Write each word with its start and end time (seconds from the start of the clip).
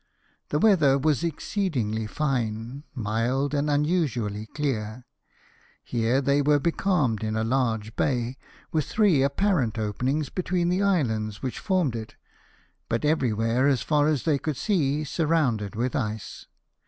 The 0.49 0.57
weather 0.57 0.97
was 0.97 1.23
exceedingly 1.23 2.07
fine, 2.07 2.81
mild, 2.95 3.53
and 3.53 3.69
unusually 3.69 4.47
clear. 4.47 5.05
Here 5.83 6.21
they 6.21 6.41
were 6.41 6.57
becalmed 6.57 7.23
in 7.23 7.35
a 7.35 7.43
large 7.43 7.95
bay, 7.95 8.39
with 8.71 8.85
three 8.85 9.21
apparent 9.21 9.77
openings 9.77 10.29
between 10.29 10.69
the 10.69 10.81
islands 10.81 11.43
which 11.43 11.59
formed 11.59 11.95
it; 11.95 12.15
but 12.89 13.05
everywhere, 13.05 13.67
as 13.67 13.83
far 13.83 14.07
as 14.07 14.23
they 14.23 14.39
could 14.39 14.57
see, 14.57 15.03
sur 15.03 15.27
rounded 15.27 15.75
with 15.75 15.95
ice. 15.95 16.47